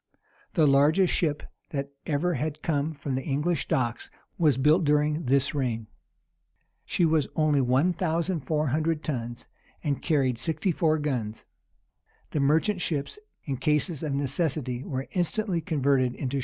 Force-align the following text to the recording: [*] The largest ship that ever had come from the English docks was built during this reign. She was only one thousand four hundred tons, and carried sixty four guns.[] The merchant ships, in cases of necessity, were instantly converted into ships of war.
[*] 0.29 0.53
The 0.55 0.65
largest 0.65 1.13
ship 1.13 1.43
that 1.69 1.91
ever 2.07 2.33
had 2.33 2.63
come 2.63 2.95
from 2.95 3.13
the 3.13 3.21
English 3.21 3.67
docks 3.67 4.09
was 4.35 4.57
built 4.57 4.83
during 4.83 5.25
this 5.25 5.53
reign. 5.53 5.85
She 6.85 7.05
was 7.05 7.27
only 7.35 7.61
one 7.61 7.93
thousand 7.93 8.39
four 8.39 8.69
hundred 8.69 9.03
tons, 9.03 9.47
and 9.83 10.01
carried 10.01 10.39
sixty 10.39 10.71
four 10.71 10.97
guns.[] 10.97 11.45
The 12.31 12.39
merchant 12.39 12.81
ships, 12.81 13.19
in 13.43 13.57
cases 13.57 14.01
of 14.01 14.15
necessity, 14.15 14.83
were 14.83 15.07
instantly 15.11 15.61
converted 15.61 16.15
into 16.15 16.15
ships 16.15 16.33
of 16.33 16.39
war. 16.39 16.39